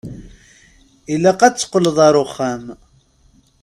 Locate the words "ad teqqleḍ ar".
1.47-2.15